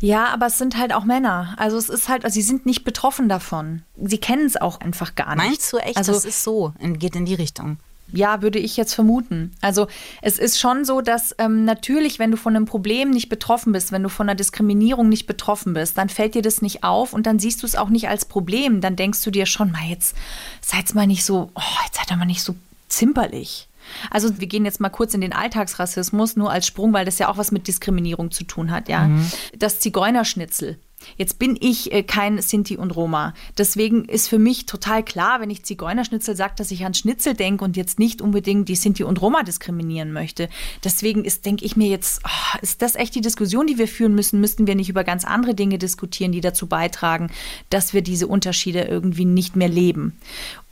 [0.00, 1.54] Ja, aber es sind halt auch Männer.
[1.56, 3.82] Also es ist halt, also sie sind nicht betroffen davon.
[3.96, 5.44] Sie kennen es auch einfach gar nicht.
[5.44, 7.78] Meinst du echt, Also das ist so, geht in die Richtung?
[8.12, 9.52] Ja, würde ich jetzt vermuten.
[9.60, 9.86] Also
[10.20, 13.90] es ist schon so, dass ähm, natürlich, wenn du von einem Problem nicht betroffen bist,
[13.92, 17.26] wenn du von einer Diskriminierung nicht betroffen bist, dann fällt dir das nicht auf und
[17.26, 18.80] dann siehst du es auch nicht als Problem.
[18.80, 20.16] Dann denkst du dir schon, mal jetzt
[20.60, 22.54] seid mal nicht so, oh, jetzt seid ihr mal nicht so
[22.88, 23.68] zimperlich.
[24.10, 27.28] Also wir gehen jetzt mal kurz in den Alltagsrassismus, nur als Sprung, weil das ja
[27.28, 29.08] auch was mit Diskriminierung zu tun hat, ja.
[29.56, 30.78] Das Zigeunerschnitzel.
[31.16, 33.34] Jetzt bin ich äh, kein Sinti und Roma.
[33.58, 37.64] Deswegen ist für mich total klar, wenn ich Zigeunerschnitzel sage, dass ich an Schnitzel denke
[37.64, 40.48] und jetzt nicht unbedingt die Sinti und Roma diskriminieren möchte.
[40.84, 44.14] Deswegen ist, denke ich mir jetzt, oh, ist das echt die Diskussion, die wir führen
[44.14, 44.40] müssen?
[44.40, 47.30] Müssten wir nicht über ganz andere Dinge diskutieren, die dazu beitragen,
[47.70, 50.16] dass wir diese Unterschiede irgendwie nicht mehr leben?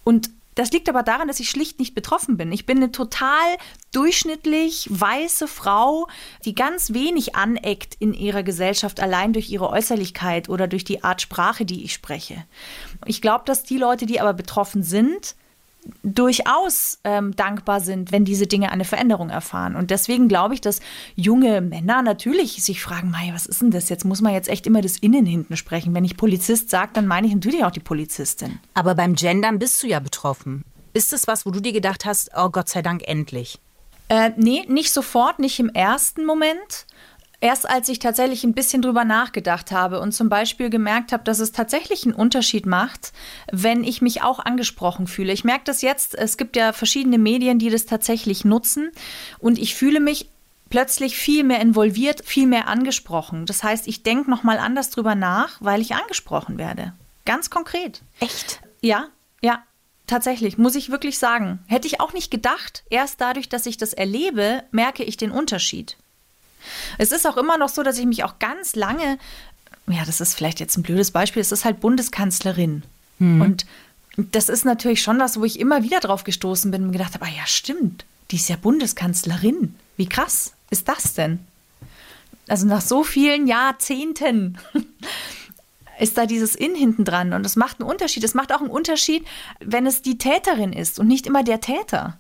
[0.04, 2.52] Und das liegt aber daran, dass ich schlicht nicht betroffen bin.
[2.52, 3.56] Ich bin eine total
[3.92, 6.06] durchschnittlich weiße Frau,
[6.44, 11.22] die ganz wenig aneckt in ihrer Gesellschaft, allein durch ihre Äußerlichkeit oder durch die Art
[11.22, 12.44] Sprache, die ich spreche.
[13.06, 15.34] Ich glaube, dass die Leute, die aber betroffen sind,
[16.02, 19.76] durchaus ähm, dankbar sind, wenn diese Dinge eine Veränderung erfahren.
[19.76, 20.80] Und deswegen glaube ich, dass
[21.14, 23.88] junge Männer natürlich sich fragen, Mei, was ist denn das?
[23.88, 25.94] Jetzt muss man jetzt echt immer das Innen hinten sprechen.
[25.94, 28.58] Wenn ich Polizist sage, dann meine ich natürlich auch die Polizistin.
[28.74, 30.64] Aber beim Gendern bist du ja betroffen.
[30.92, 33.58] Ist es was, wo du dir gedacht hast, oh Gott sei Dank endlich?
[34.08, 36.86] Äh, nee, nicht sofort, nicht im ersten Moment.
[37.42, 41.38] Erst als ich tatsächlich ein bisschen drüber nachgedacht habe und zum Beispiel gemerkt habe, dass
[41.38, 43.12] es tatsächlich einen Unterschied macht,
[43.50, 45.32] wenn ich mich auch angesprochen fühle.
[45.32, 48.90] Ich merke das jetzt, es gibt ja verschiedene Medien, die das tatsächlich nutzen
[49.38, 50.28] und ich fühle mich
[50.68, 53.46] plötzlich viel mehr involviert, viel mehr angesprochen.
[53.46, 56.92] Das heißt, ich denke nochmal anders drüber nach, weil ich angesprochen werde.
[57.24, 58.02] Ganz konkret.
[58.20, 58.60] Echt?
[58.80, 59.08] Ja,
[59.42, 59.62] ja.
[60.06, 61.60] Tatsächlich, muss ich wirklich sagen.
[61.66, 62.82] Hätte ich auch nicht gedacht.
[62.90, 65.96] Erst dadurch, dass ich das erlebe, merke ich den Unterschied.
[66.98, 69.18] Es ist auch immer noch so, dass ich mich auch ganz lange,
[69.88, 72.82] ja, das ist vielleicht jetzt ein blödes Beispiel, es ist halt Bundeskanzlerin.
[73.18, 73.40] Mhm.
[73.40, 73.66] Und
[74.16, 77.26] das ist natürlich schon was, wo ich immer wieder drauf gestoßen bin und gedacht habe,
[77.26, 79.74] ah ja, stimmt, die ist ja Bundeskanzlerin.
[79.96, 81.40] Wie krass ist das denn?
[82.48, 84.58] Also nach so vielen Jahrzehnten
[86.00, 88.24] ist da dieses In hinten dran und es macht einen Unterschied.
[88.24, 89.24] Es macht auch einen Unterschied,
[89.60, 92.18] wenn es die Täterin ist und nicht immer der Täter.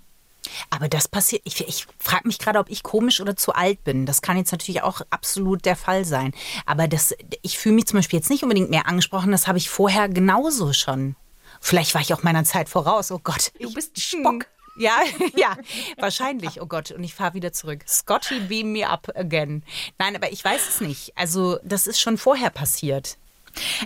[0.70, 4.06] Aber das passiert, ich, ich frage mich gerade, ob ich komisch oder zu alt bin.
[4.06, 6.32] Das kann jetzt natürlich auch absolut der Fall sein.
[6.66, 9.70] Aber das, ich fühle mich zum Beispiel jetzt nicht unbedingt mehr angesprochen, das habe ich
[9.70, 11.16] vorher genauso schon.
[11.60, 13.52] Vielleicht war ich auch meiner Zeit voraus, oh Gott.
[13.60, 14.46] Du bist ein Spock.
[14.76, 14.98] Ja,
[15.36, 15.56] ja,
[15.98, 16.62] wahrscheinlich.
[16.62, 17.80] Oh Gott, und ich fahre wieder zurück.
[17.86, 19.62] Scotty, beam me up again.
[19.98, 21.12] Nein, aber ich weiß es nicht.
[21.18, 23.18] Also, das ist schon vorher passiert.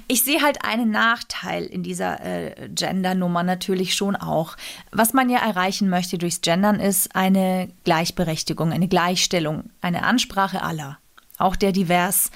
[0.08, 4.56] Ich sehe halt einen Nachteil in dieser äh, Gender-Nummer natürlich schon auch.
[4.92, 10.98] Was man ja erreichen möchte durchs Gendern ist eine Gleichberechtigung, eine Gleichstellung, eine Ansprache aller,
[11.38, 12.30] auch der divers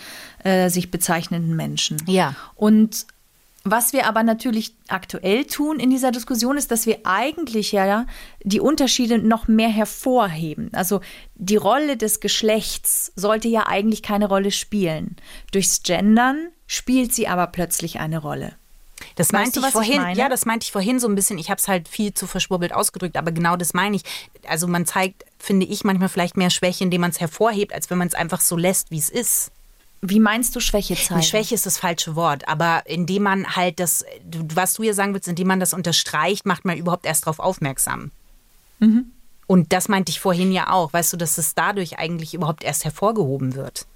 [0.45, 2.03] äh, sich bezeichnenden Menschen.
[2.07, 2.35] Ja.
[2.55, 3.07] Und
[3.65, 8.07] was wir aber natürlich aktuell tun in dieser Diskussion ist, dass wir eigentlich ja
[8.43, 10.71] die Unterschiede noch mehr hervorheben.
[10.73, 11.01] Also
[11.35, 15.17] die Rolle des Geschlechts sollte ja eigentlich keine Rolle spielen.
[15.53, 18.55] Durchs Gendern spielt sie aber plötzlich eine Rolle.
[19.17, 20.07] Das meinte du, ich vorhin.
[20.11, 21.39] Ich ja, das meinte ich vorhin so ein bisschen.
[21.39, 24.03] Ich habe es halt viel zu verschwurbelt ausgedrückt, aber genau das meine ich.
[24.47, 27.99] Also man zeigt, finde ich, manchmal vielleicht mehr Schwäche, indem man es hervorhebt, als wenn
[27.99, 29.51] man es einfach so lässt, wie es ist.
[30.01, 31.23] Wie meinst du Schwäche zeigen?
[31.23, 34.05] Schwäche ist das falsche Wort, aber indem man halt das,
[34.55, 38.13] was du hier sagen willst, indem man das unterstreicht, macht man überhaupt erst darauf aufmerksam.
[38.79, 39.13] Mhm.
[39.49, 42.85] Und das meinte ich vorhin ja auch, weißt du, dass es dadurch eigentlich überhaupt erst
[42.85, 43.87] hervorgehoben wird.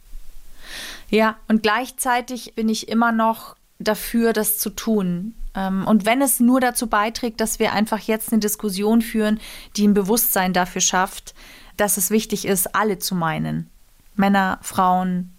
[1.10, 5.34] Ja, und gleichzeitig bin ich immer noch dafür, das zu tun.
[5.54, 9.40] Ähm, und wenn es nur dazu beiträgt, dass wir einfach jetzt eine Diskussion führen,
[9.76, 11.34] die ein Bewusstsein dafür schafft,
[11.76, 13.68] dass es wichtig ist, alle zu meinen.
[14.14, 15.32] Männer, Frauen,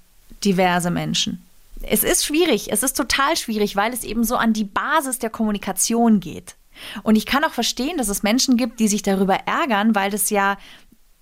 [0.43, 1.43] diverse Menschen.
[1.83, 5.29] Es ist schwierig, es ist total schwierig, weil es eben so an die Basis der
[5.29, 6.55] Kommunikation geht.
[7.03, 10.29] Und ich kann auch verstehen, dass es Menschen gibt, die sich darüber ärgern, weil das
[10.29, 10.57] ja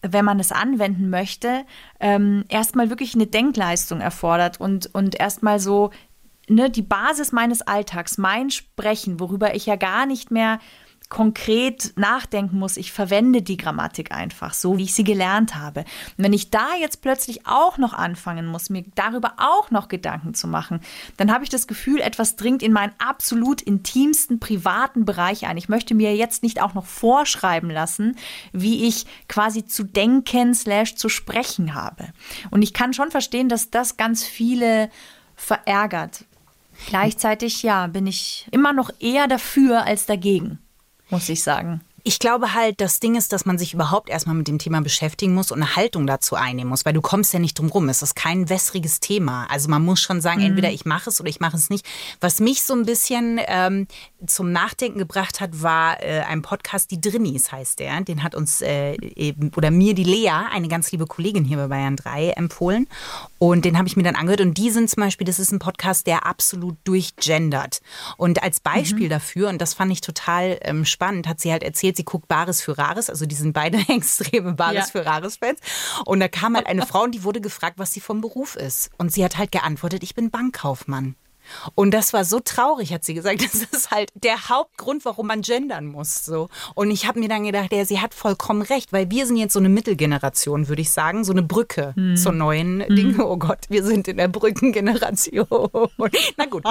[0.02, 1.66] wenn man es anwenden möchte,
[2.00, 5.92] ähm, erstmal wirklich eine Denkleistung erfordert und, und erstmal so
[6.48, 10.60] ne, die Basis meines Alltags, mein Sprechen, worüber ich ja gar nicht mehr
[11.12, 12.78] konkret nachdenken muss.
[12.78, 15.82] Ich verwende die Grammatik einfach so, wie ich sie gelernt habe.
[15.82, 20.34] Und wenn ich da jetzt plötzlich auch noch anfangen muss, mir darüber auch noch Gedanken
[20.34, 20.80] zu machen,
[21.18, 25.58] dann habe ich das Gefühl, etwas dringt in meinen absolut intimsten privaten Bereich ein.
[25.58, 28.16] Ich möchte mir jetzt nicht auch noch vorschreiben lassen,
[28.54, 32.08] wie ich quasi zu denken slash zu sprechen habe.
[32.52, 34.90] Und ich kann schon verstehen, dass das ganz viele
[35.36, 36.24] verärgert.
[36.88, 40.60] Gleichzeitig, ja, bin ich immer noch eher dafür als dagegen
[41.12, 41.82] muss ich sagen.
[42.04, 45.34] Ich glaube halt, das Ding ist, dass man sich überhaupt erstmal mit dem Thema beschäftigen
[45.34, 47.90] muss und eine Haltung dazu einnehmen muss, weil du kommst ja nicht drum rum.
[47.90, 49.46] Es ist kein wässriges Thema.
[49.50, 50.48] Also man muss schon sagen, mhm.
[50.48, 51.86] entweder ich mache es oder ich mache es nicht.
[52.20, 53.88] Was mich so ein bisschen ähm,
[54.26, 58.02] zum Nachdenken gebracht hat, war äh, ein Podcast, die Drinnies heißt der.
[58.02, 61.68] Den hat uns äh, eben, oder mir die Lea, eine ganz liebe Kollegin hier bei
[61.68, 62.88] Bayern 3, empfohlen.
[63.38, 64.42] Und den habe ich mir dann angehört.
[64.42, 67.82] Und die sind zum Beispiel, das ist ein Podcast, der absolut durchgendert.
[68.18, 69.12] Und als Beispiel mhm.
[69.12, 72.28] dafür, und das fand ich total ähm, spannend, hat sie halt erzählt, erzählt, sie guckt
[72.28, 75.02] Bares für Rares, also die sind beide extreme Bares ja.
[75.02, 75.60] für Rares-Fans.
[76.06, 78.90] Und da kam halt eine Frau und die wurde gefragt, was sie vom Beruf ist.
[78.98, 81.16] Und sie hat halt geantwortet, ich bin Bankkaufmann.
[81.76, 83.42] Und das war so traurig, hat sie gesagt.
[83.52, 86.24] Das ist halt der Hauptgrund, warum man gendern muss.
[86.24, 86.50] So.
[86.76, 89.54] Und ich habe mir dann gedacht, ja, sie hat vollkommen recht, weil wir sind jetzt
[89.54, 92.16] so eine Mittelgeneration, würde ich sagen, so eine Brücke hm.
[92.16, 92.96] zur neuen hm.
[92.96, 93.26] Dinge.
[93.26, 95.48] Oh Gott, wir sind in der Brückengeneration.
[96.38, 96.64] Na gut.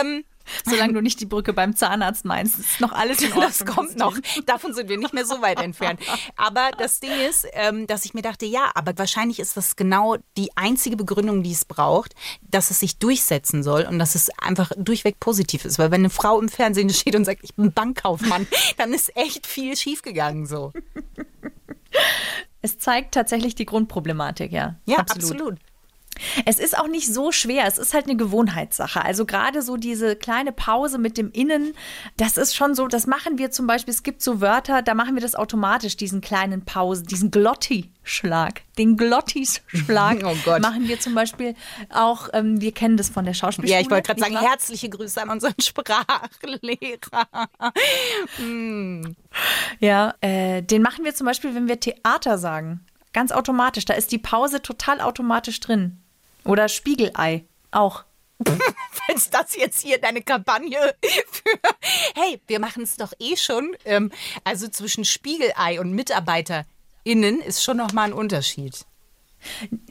[0.00, 0.24] ähm,
[0.64, 3.46] Solange du nicht die Brücke beim Zahnarzt meinst, ist noch alles in Ordnung.
[3.46, 4.16] Das kommt noch.
[4.46, 6.00] Davon sind wir nicht mehr so weit entfernt.
[6.36, 10.16] Aber das Ding ist, ähm, dass ich mir dachte, ja, aber wahrscheinlich ist das genau
[10.36, 14.72] die einzige Begründung, die es braucht, dass es sich durchsetzen soll und dass es einfach
[14.76, 15.78] durchweg positiv ist.
[15.78, 19.46] Weil wenn eine Frau im Fernsehen steht und sagt, ich bin Bankkaufmann, dann ist echt
[19.46, 20.72] viel schiefgegangen so.
[22.62, 24.76] Es zeigt tatsächlich die Grundproblematik, ja.
[24.84, 25.30] Ja, absolut.
[25.32, 25.58] absolut.
[26.44, 29.04] Es ist auch nicht so schwer, es ist halt eine Gewohnheitssache.
[29.04, 31.74] Also gerade so diese kleine Pause mit dem Innen,
[32.16, 35.14] das ist schon so, das machen wir zum Beispiel, es gibt so Wörter, da machen
[35.14, 38.62] wir das automatisch, diesen kleinen Pausen, diesen Glotti-Schlag.
[38.78, 41.54] Den Glottis-Schlag oh machen wir zum Beispiel
[41.90, 43.74] auch, ähm, wir kennen das von der Schauspielschule.
[43.74, 47.26] Ja, ich wollte gerade sagen, herzliche Grüße an unseren Sprachlehrer.
[48.38, 49.14] mm.
[49.80, 52.80] Ja, äh, den machen wir zum Beispiel, wenn wir Theater sagen.
[53.12, 53.84] Ganz automatisch.
[53.84, 56.00] Da ist die Pause total automatisch drin.
[56.44, 58.04] Oder Spiegelei auch.
[58.90, 61.58] Falls das jetzt hier deine Kampagne für.
[62.14, 63.76] Hey, wir machen es doch eh schon.
[63.84, 64.10] Ähm,
[64.44, 68.86] also zwischen Spiegelei und MitarbeiterInnen ist schon nochmal ein Unterschied.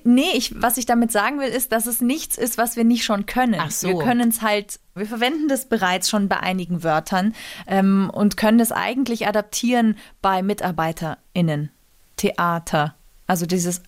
[0.03, 3.03] Nee, ich, was ich damit sagen will, ist, dass es nichts ist, was wir nicht
[3.03, 3.59] schon können.
[3.59, 3.87] Ach so.
[3.87, 7.35] Wir können es halt, wir verwenden das bereits schon bei einigen Wörtern
[7.67, 11.71] ähm, und können es eigentlich adaptieren bei MitarbeiterInnen.
[12.17, 12.95] Theater.
[13.27, 13.81] Also dieses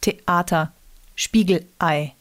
[0.00, 0.72] Theater.
[1.16, 2.14] Spiegelei.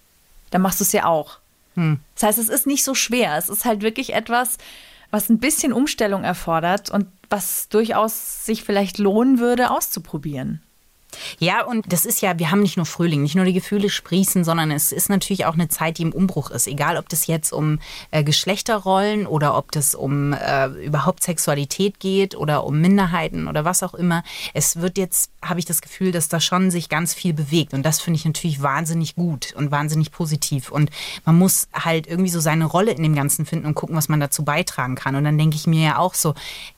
[0.50, 1.38] Da machst du es ja auch.
[1.76, 2.00] Hm.
[2.16, 3.38] Das heißt, es ist nicht so schwer.
[3.38, 4.58] Es ist halt wirklich etwas,
[5.12, 10.62] was ein bisschen Umstellung erfordert und was durchaus sich vielleicht lohnen würde, auszuprobieren.
[11.39, 14.43] Ja, und das ist ja, wir haben nicht nur Frühling, nicht nur die Gefühle sprießen,
[14.43, 16.67] sondern es ist natürlich auch eine Zeit, die im Umbruch ist.
[16.67, 17.80] Egal, ob das jetzt um
[18.12, 23.84] äh, Geschlechterrollen oder ob das um äh, überhaupt Sexualität geht oder um Minderheiten oder was
[23.84, 24.23] auch immer.
[24.54, 27.73] Es wird jetzt, habe ich das Gefühl, dass da schon sich ganz viel bewegt.
[27.73, 30.71] Und das finde ich natürlich wahnsinnig gut und wahnsinnig positiv.
[30.71, 30.89] Und
[31.25, 34.19] man muss halt irgendwie so seine Rolle in dem Ganzen finden und gucken, was man
[34.19, 35.15] dazu beitragen kann.
[35.15, 36.34] Und dann denke ich mir ja auch so,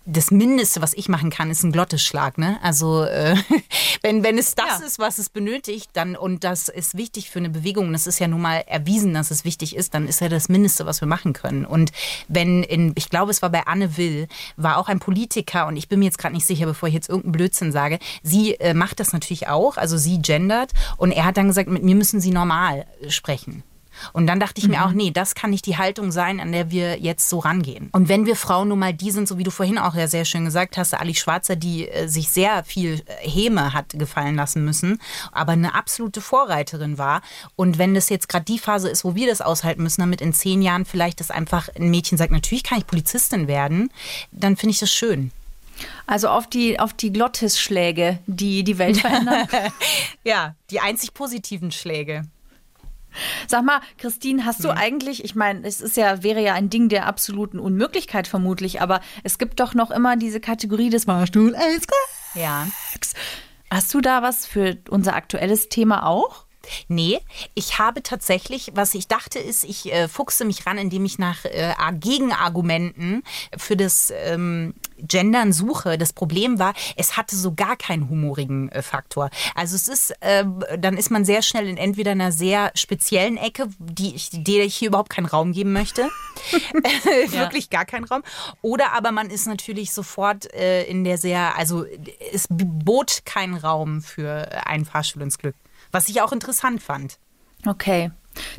[0.06, 2.38] das Mindeste, was ich machen kann, ist ein Glottisschlag.
[2.38, 2.58] Ne?
[2.62, 3.36] Also äh,
[4.02, 4.86] wenn, wenn es das ja.
[4.86, 8.28] ist, was es benötigt, dann und das ist wichtig für eine Bewegung, das ist ja
[8.28, 11.32] nun mal erwiesen, dass es wichtig ist, dann ist ja das Mindeste, was wir machen
[11.32, 11.66] können.
[11.66, 11.94] Und
[12.28, 15.88] wenn in, ich glaube, es war bei Anne Will, war auch ein Politiker und ich
[15.88, 19.00] bin mir jetzt gerade nicht sicher, bevor ich jetzt irgendeinen Blödsinn sage, sie äh, macht
[19.00, 22.32] das natürlich auch, also sie gendert und er hat dann gesagt, mit mir müssen sie
[22.32, 23.64] normal sprechen.
[24.14, 24.74] Und dann dachte ich mhm.
[24.74, 27.90] mir auch, nee, das kann nicht die Haltung sein, an der wir jetzt so rangehen.
[27.92, 30.26] Und wenn wir Frauen nun mal die sind, so wie du vorhin auch ja sehr
[30.26, 34.64] schön gesagt hast, Ali Schwarzer, die äh, sich sehr viel äh, Häme hat gefallen lassen
[34.66, 35.00] müssen,
[35.32, 37.22] aber eine absolute Vorreiterin war.
[37.56, 40.34] Und wenn das jetzt gerade die Phase ist, wo wir das aushalten müssen, damit in
[40.34, 43.92] zehn Jahren vielleicht das einfach ein Mädchen sagt, natürlich kann ich Polizistin werden,
[44.32, 45.32] dann finde ich das schön.
[46.06, 49.48] Also auf die, auf die Glottisschläge, die die Welt verändern.
[50.24, 52.24] ja, die einzig positiven Schläge.
[53.48, 54.78] Sag mal, Christine, hast du hm.
[54.78, 59.02] eigentlich, ich meine, es ist ja, wäre ja ein Ding der absoluten Unmöglichkeit vermutlich, aber
[59.24, 61.56] es gibt doch noch immer diese Kategorie des Fahrstuhl
[62.34, 62.68] Ja.
[63.70, 66.47] Hast du da was für unser aktuelles Thema auch?
[66.88, 67.20] Nee,
[67.54, 71.46] ich habe tatsächlich, was ich dachte, ist, ich äh, fuchse mich ran, indem ich nach
[71.46, 73.24] äh, Gegenargumenten
[73.58, 75.98] für das ähm, Gendern suche.
[75.98, 79.30] Das Problem war, es hatte so gar keinen humorigen äh, Faktor.
[79.56, 80.46] Also es ist, äh,
[80.78, 84.76] dann ist man sehr schnell in entweder einer sehr speziellen Ecke, die ich, der ich
[84.76, 86.10] hier überhaupt keinen Raum geben möchte.
[87.32, 88.24] Wirklich gar keinen Raum.
[88.62, 91.86] Oder aber man ist natürlich sofort äh, in der sehr, also
[92.34, 95.56] es bot keinen Raum für einen Fahrstuhl ins Glück.
[95.92, 97.20] Was ich auch interessant fand.
[97.66, 98.12] Okay.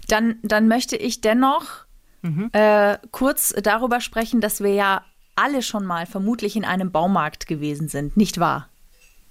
[0.08, 1.84] Dann, dann möchte ich dennoch
[2.22, 2.50] mhm.
[2.52, 5.04] äh, kurz darüber sprechen, dass wir ja
[5.36, 8.68] alle schon mal vermutlich in einem Baumarkt gewesen sind, nicht wahr?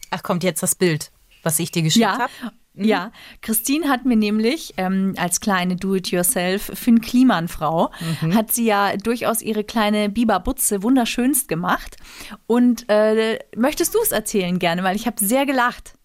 [0.09, 1.11] Ach, kommt jetzt das Bild,
[1.43, 2.17] was ich dir geschickt ja.
[2.19, 2.31] habe?
[2.77, 2.85] Mhm.
[2.85, 8.35] Ja, Christine hat mir nämlich ähm, als kleine Do-it-yourself Finn Kliman-Frau, mhm.
[8.35, 11.97] hat sie ja durchaus ihre kleine Biber-Butze wunderschönst gemacht.
[12.45, 15.96] Und äh, möchtest du es erzählen gerne, weil ich habe sehr gelacht.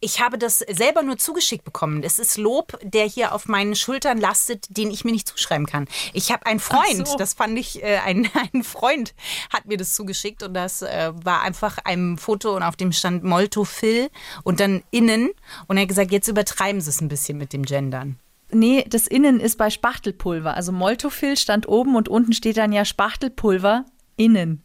[0.00, 2.02] Ich habe das selber nur zugeschickt bekommen.
[2.02, 5.86] Es ist Lob, der hier auf meinen Schultern lastet, den ich mir nicht zuschreiben kann.
[6.12, 7.16] Ich habe einen Freund, so.
[7.16, 9.14] das fand ich, äh, ein, ein Freund
[9.52, 13.24] hat mir das zugeschickt und das äh, war einfach ein Foto und auf dem stand
[13.24, 14.10] Molto Phil
[14.42, 15.30] und dann innen
[15.66, 18.18] und er hat gesagt, jetzt übertreiben sie es ein bisschen mit dem Gendern.
[18.50, 20.54] Nee, das Innen ist bei Spachtelpulver.
[20.54, 23.84] Also Moltofil stand oben und unten steht dann ja Spachtelpulver
[24.16, 24.63] innen.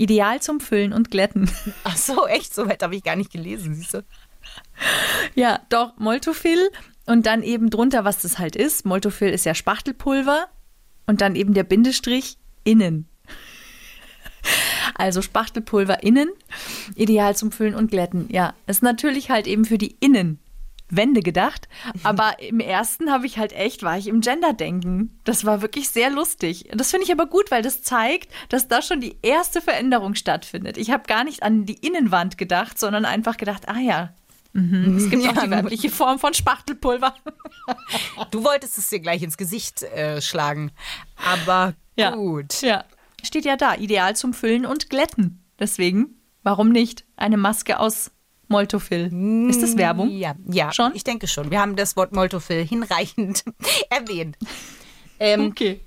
[0.00, 1.50] Ideal zum Füllen und Glätten.
[1.84, 2.54] Ach so, echt?
[2.54, 4.02] So weit habe ich gar nicht gelesen, siehst du?
[5.34, 6.70] Ja, doch, Moltofil
[7.04, 8.86] und dann eben drunter, was das halt ist.
[8.86, 10.48] Moltofil ist ja Spachtelpulver
[11.06, 13.08] und dann eben der Bindestrich innen.
[14.94, 16.28] Also Spachtelpulver innen,
[16.94, 18.26] ideal zum Füllen und Glätten.
[18.30, 20.38] Ja, ist natürlich halt eben für die Innen
[20.90, 21.68] Wende gedacht.
[22.02, 25.18] Aber im ersten habe ich halt echt, war ich im Gender-Denken.
[25.24, 26.68] Das war wirklich sehr lustig.
[26.74, 30.76] Das finde ich aber gut, weil das zeigt, dass da schon die erste Veränderung stattfindet.
[30.76, 34.12] Ich habe gar nicht an die Innenwand gedacht, sondern einfach gedacht, ah ja,
[34.52, 37.14] mhm, es gibt Ja, auch die weibliche Form von Spachtelpulver.
[38.30, 40.72] Du wolltest es dir gleich ins Gesicht äh, schlagen.
[41.24, 42.14] Aber Ja.
[42.14, 42.62] gut.
[42.62, 42.84] Ja.
[43.22, 45.44] Steht ja da, ideal zum Füllen und Glätten.
[45.58, 48.10] Deswegen, warum nicht eine Maske aus
[48.50, 49.48] Moltofil?
[49.48, 50.10] Ist das Werbung?
[50.10, 50.94] Ja, ja, Schon?
[50.94, 51.50] ich denke schon.
[51.50, 53.44] Wir haben das Wort Moltofil hinreichend
[53.90, 54.36] erwähnt.
[55.18, 55.80] Ähm, Okay.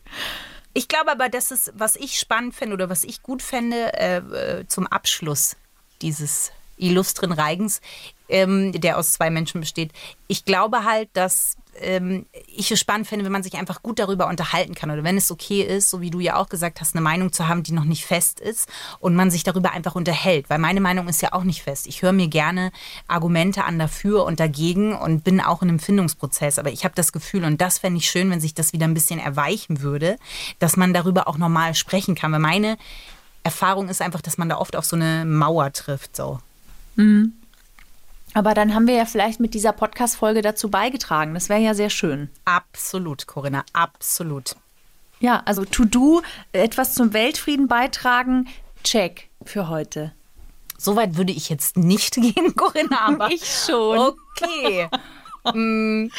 [0.76, 4.17] Ich glaube aber, das ist, was ich spannend finde oder was ich gut fände äh,
[4.17, 5.56] äh, zum Abschluss
[6.02, 7.80] dieses illustren Reigens,
[8.28, 9.91] ähm, der aus zwei Menschen besteht.
[10.28, 14.27] Ich glaube halt, dass ähm, ich es spannend finde, wenn man sich einfach gut darüber
[14.27, 17.01] unterhalten kann oder wenn es okay ist, so wie du ja auch gesagt hast, eine
[17.01, 20.49] Meinung zu haben, die noch nicht fest ist und man sich darüber einfach unterhält.
[20.49, 21.88] Weil meine Meinung ist ja auch nicht fest.
[21.88, 22.71] Ich höre mir gerne
[23.07, 26.59] Argumente an dafür und dagegen und bin auch in einem Findungsprozess.
[26.59, 28.93] Aber ich habe das Gefühl, und das fände ich schön, wenn sich das wieder ein
[28.93, 30.17] bisschen erweichen würde,
[30.59, 32.31] dass man darüber auch normal sprechen kann.
[32.31, 32.77] Weil meine
[33.43, 36.15] Erfahrung ist einfach, dass man da oft auf so eine Mauer trifft.
[36.15, 36.39] So.
[38.33, 41.33] Aber dann haben wir ja vielleicht mit dieser Podcast-Folge dazu beigetragen.
[41.33, 42.29] Das wäre ja sehr schön.
[42.45, 44.55] Absolut, Corinna, absolut.
[45.19, 48.47] Ja, also To-Do, etwas zum Weltfrieden beitragen,
[48.83, 50.13] check für heute.
[50.77, 53.97] Soweit würde ich jetzt nicht gehen, Corinna, aber Ich schon.
[53.99, 54.89] okay.
[55.53, 56.09] Mm.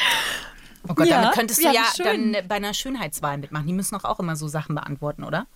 [0.87, 3.67] Oh Gott, Ja, damit könntest du ja, ja, dann bei einer Schönheitswahl mitmachen.
[3.67, 5.47] Die müssen doch auch immer so Sachen beantworten, oder?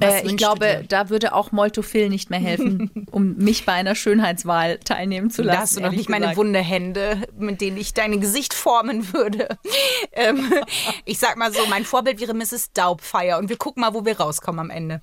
[0.00, 4.78] Äh, ich glaube, da würde auch Moltofil nicht mehr helfen, um mich bei einer Schönheitswahl
[4.78, 5.56] teilnehmen zu lassen.
[5.56, 6.38] Da hast du noch nicht meine gesagt.
[6.38, 9.48] wunde Hände, mit denen ich dein Gesicht formen würde.
[10.12, 10.52] ähm,
[11.04, 12.72] ich sag mal so, mein Vorbild wäre Mrs.
[12.72, 15.02] Daubfire und wir gucken mal, wo wir rauskommen am Ende.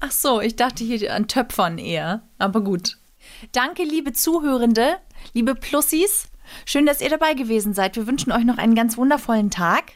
[0.00, 2.22] Ach so, ich dachte hier an Töpfern eher.
[2.38, 2.96] Aber gut.
[3.52, 4.96] Danke, liebe Zuhörende,
[5.32, 6.28] liebe Plussis.
[6.66, 7.96] Schön, dass ihr dabei gewesen seid.
[7.96, 9.92] Wir wünschen euch noch einen ganz wundervollen Tag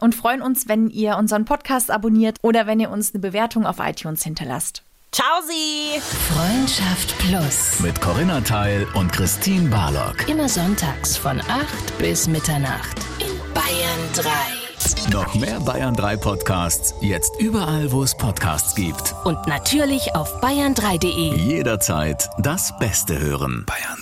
[0.00, 3.78] und freuen uns, wenn ihr unseren Podcast abonniert oder wenn ihr uns eine Bewertung auf
[3.80, 4.82] iTunes hinterlasst.
[5.12, 6.00] Ciao, Sie!
[6.00, 7.80] Freundschaft Plus.
[7.80, 10.28] Mit Corinna Teil und Christine Barlock.
[10.28, 15.12] Immer sonntags von 8 bis Mitternacht in Bayern 3.
[15.12, 19.14] Noch mehr Bayern 3 Podcasts, jetzt überall, wo es Podcasts gibt.
[19.24, 21.34] Und natürlich auf bayern3.de.
[21.36, 23.66] Jederzeit das Beste hören.
[23.66, 24.00] Bayern